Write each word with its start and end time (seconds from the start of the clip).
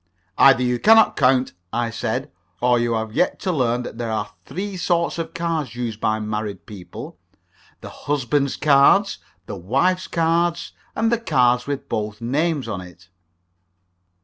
"Either 0.35 0.63
you 0.63 0.79
cannot 0.79 1.15
count," 1.15 1.53
I 1.71 1.91
said, 1.91 2.31
"or 2.59 2.79
you 2.79 2.93
have 2.93 3.13
yet 3.13 3.39
to 3.41 3.51
learn 3.51 3.83
that 3.83 3.99
there 3.99 4.09
are 4.09 4.33
three 4.47 4.75
sorts 4.75 5.19
of 5.19 5.35
cards 5.35 5.75
used 5.75 5.99
by 6.01 6.19
married 6.19 6.65
people 6.65 7.19
the 7.81 7.89
husband's 7.89 8.55
cards, 8.55 9.19
the 9.45 9.55
wife's 9.57 10.07
cards, 10.07 10.71
and 10.95 11.11
the 11.11 11.19
card 11.19 11.67
with 11.67 11.87
both 11.87 12.19
names 12.19 12.67
on 12.67 12.81
it." 12.81 13.09